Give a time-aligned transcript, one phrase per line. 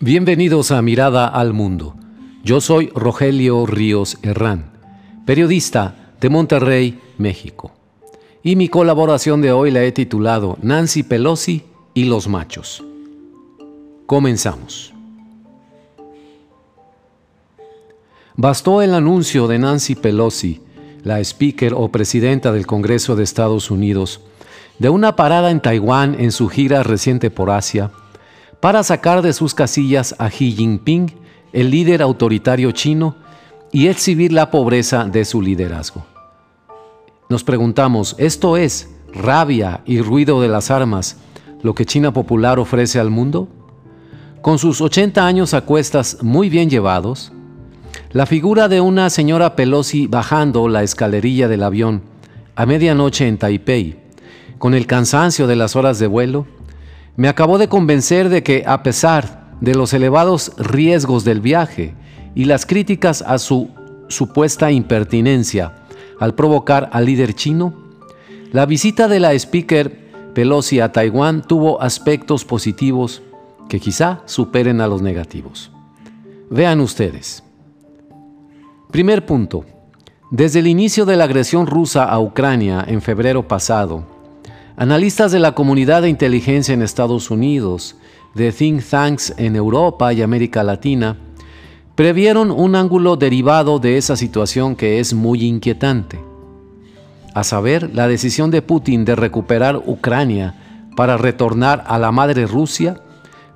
[0.00, 1.94] Bienvenidos a Mirada al Mundo.
[2.44, 4.66] Yo soy Rogelio Ríos Herrán,
[5.24, 7.72] periodista de Monterrey, México.
[8.42, 11.64] Y mi colaboración de hoy la he titulado Nancy Pelosi
[11.94, 12.84] y los machos.
[14.04, 14.92] Comenzamos.
[18.36, 20.60] Bastó el anuncio de Nancy Pelosi,
[21.04, 24.20] la speaker o presidenta del Congreso de Estados Unidos,
[24.78, 27.92] de una parada en Taiwán en su gira reciente por Asia,
[28.60, 31.12] para sacar de sus casillas a Xi Jinping,
[31.52, 33.16] el líder autoritario chino,
[33.72, 36.04] y exhibir la pobreza de su liderazgo.
[37.28, 41.16] Nos preguntamos, ¿esto es rabia y ruido de las armas
[41.62, 43.48] lo que China Popular ofrece al mundo?
[44.40, 47.32] Con sus 80 años a cuestas muy bien llevados,
[48.12, 52.02] la figura de una señora Pelosi bajando la escalerilla del avión
[52.54, 53.96] a medianoche en Taipei,
[54.58, 56.46] con el cansancio de las horas de vuelo,
[57.16, 61.94] me acabó de convencer de que a pesar de los elevados riesgos del viaje
[62.34, 63.70] y las críticas a su
[64.08, 65.72] supuesta impertinencia
[66.20, 67.74] al provocar al líder chino,
[68.52, 73.22] la visita de la speaker Pelosi a Taiwán tuvo aspectos positivos
[73.70, 75.70] que quizá superen a los negativos.
[76.50, 77.42] Vean ustedes.
[78.90, 79.64] Primer punto.
[80.30, 84.04] Desde el inicio de la agresión rusa a Ucrania en febrero pasado,
[84.78, 87.96] Analistas de la comunidad de inteligencia en Estados Unidos,
[88.34, 91.16] de think tanks en Europa y América Latina,
[91.94, 96.20] previeron un ángulo derivado de esa situación que es muy inquietante.
[97.34, 103.00] A saber, la decisión de Putin de recuperar Ucrania para retornar a la madre Rusia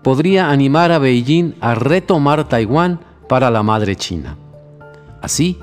[0.02, 2.98] podría animar a Beijing a retomar Taiwán
[3.28, 4.38] para la madre China.
[5.20, 5.58] Así,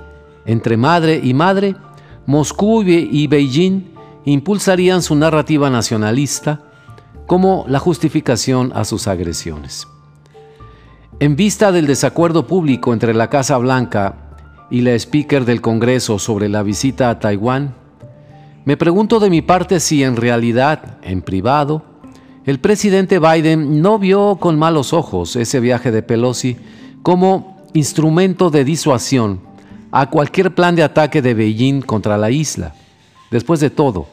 [0.46, 1.76] entre madre y madre,
[2.28, 3.97] Moscú y Beijing
[4.32, 6.62] impulsarían su narrativa nacionalista
[7.28, 9.88] como la justificación a sus agresiones.
[11.20, 14.36] En vista del desacuerdo público entre la Casa Blanca
[14.70, 17.74] y la speaker del Congreso sobre la visita a Taiwán,
[18.66, 21.84] me pregunto de mi parte si en realidad, en privado,
[22.46, 26.58] el presidente Biden no vio con malos ojos ese viaje de Pelosi
[27.02, 29.40] como instrumento de disuasión
[29.92, 32.74] a cualquier plan de ataque de Beijing contra la isla.
[33.32, 34.08] Después de todo,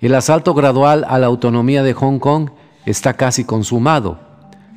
[0.00, 2.50] el asalto gradual a la autonomía de Hong Kong
[2.86, 4.18] está casi consumado.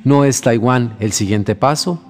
[0.04, 2.00] ¿No es Taiwán el siguiente paso?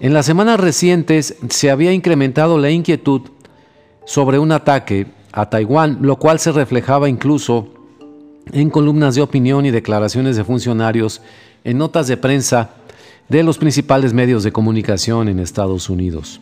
[0.00, 3.22] En las semanas recientes se había incrementado la inquietud
[4.04, 7.68] sobre un ataque a Taiwán, lo cual se reflejaba incluso
[8.50, 11.22] en columnas de opinión y declaraciones de funcionarios
[11.62, 12.70] en notas de prensa
[13.28, 16.40] de los principales medios de comunicación en Estados Unidos.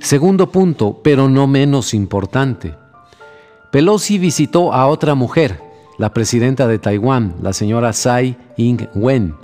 [0.00, 2.74] Segundo punto, pero no menos importante.
[3.70, 5.60] Pelosi visitó a otra mujer,
[5.98, 9.34] la presidenta de Taiwán, la señora Tsai Ing-wen,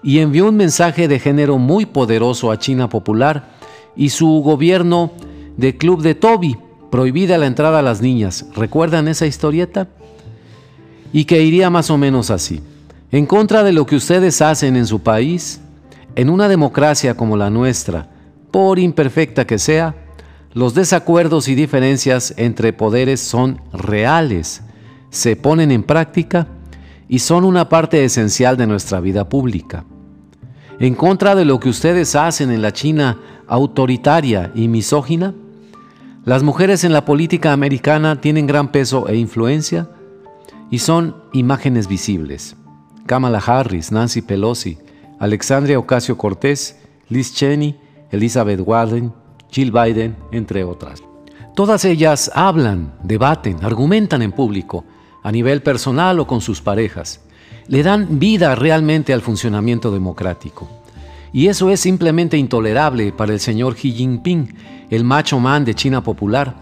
[0.00, 3.50] y envió un mensaje de género muy poderoso a China Popular
[3.96, 5.10] y su gobierno
[5.56, 6.56] de Club de Toby,
[6.90, 8.46] prohibida la entrada a las niñas.
[8.54, 9.88] ¿Recuerdan esa historieta?
[11.12, 12.60] Y que iría más o menos así.
[13.10, 15.60] En contra de lo que ustedes hacen en su país,
[16.14, 18.08] en una democracia como la nuestra,
[18.52, 19.96] por imperfecta que sea,
[20.54, 24.62] los desacuerdos y diferencias entre poderes son reales,
[25.10, 26.46] se ponen en práctica
[27.08, 29.84] y son una parte esencial de nuestra vida pública.
[30.78, 35.34] En contra de lo que ustedes hacen en la China autoritaria y misógina,
[36.24, 39.90] las mujeres en la política americana tienen gran peso e influencia
[40.70, 42.56] y son imágenes visibles.
[43.06, 44.78] Kamala Harris, Nancy Pelosi,
[45.18, 46.78] Alexandria Ocasio Cortés,
[47.08, 47.78] Liz Cheney,
[48.10, 49.12] Elizabeth Warren,
[49.54, 51.04] Jill Biden, entre otras.
[51.54, 54.84] Todas ellas hablan, debaten, argumentan en público,
[55.22, 57.20] a nivel personal o con sus parejas.
[57.68, 60.68] Le dan vida realmente al funcionamiento democrático.
[61.32, 64.54] Y eso es simplemente intolerable para el señor Xi Jinping,
[64.90, 66.56] el macho man de China popular,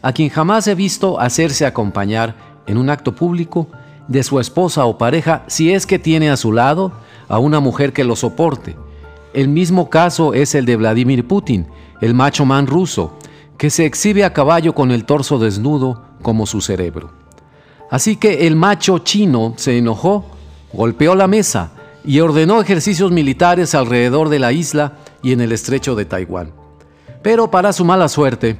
[0.00, 2.34] a quien jamás he visto hacerse acompañar
[2.66, 3.68] en un acto público
[4.08, 6.92] de su esposa o pareja si es que tiene a su lado
[7.28, 8.74] a una mujer que lo soporte.
[9.34, 11.66] El mismo caso es el de Vladimir Putin,
[12.00, 13.16] el macho man ruso,
[13.56, 17.10] que se exhibe a caballo con el torso desnudo como su cerebro.
[17.90, 20.24] Así que el macho chino se enojó,
[20.72, 21.72] golpeó la mesa
[22.04, 26.52] y ordenó ejercicios militares alrededor de la isla y en el estrecho de Taiwán.
[27.22, 28.58] Pero para su mala suerte,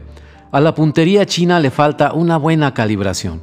[0.51, 3.43] a la puntería china le falta una buena calibración.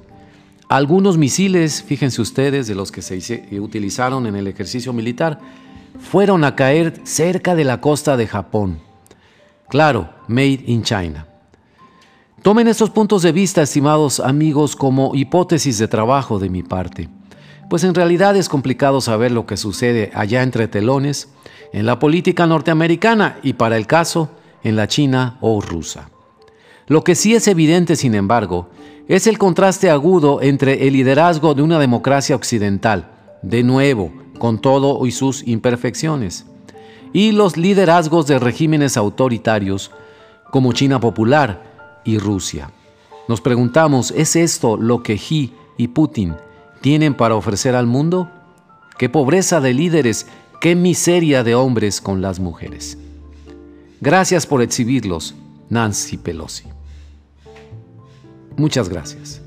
[0.67, 5.39] Algunos misiles, fíjense ustedes, de los que se utilizaron en el ejercicio militar,
[5.99, 8.79] fueron a caer cerca de la costa de Japón.
[9.69, 11.27] Claro, Made in China.
[12.41, 17.09] Tomen estos puntos de vista, estimados amigos, como hipótesis de trabajo de mi parte.
[17.69, 21.29] pues en realidad es complicado saber lo que sucede allá entre telones,
[21.73, 24.29] en la política norteamericana y para el caso,
[24.63, 26.09] en la China o rusa.
[26.87, 28.69] Lo que sí es evidente, sin embargo,
[29.07, 33.09] es el contraste agudo entre el liderazgo de una democracia occidental,
[33.41, 36.45] de nuevo, con todo y sus imperfecciones,
[37.13, 39.91] y los liderazgos de regímenes autoritarios
[40.51, 42.71] como China Popular y Rusia.
[43.27, 46.35] Nos preguntamos, ¿es esto lo que Xi y Putin
[46.81, 48.29] tienen para ofrecer al mundo?
[48.97, 50.27] ¿Qué pobreza de líderes,
[50.61, 52.97] qué miseria de hombres con las mujeres?
[54.01, 55.35] Gracias por exhibirlos,
[55.69, 56.65] Nancy Pelosi.
[58.55, 59.41] Muchas gracias.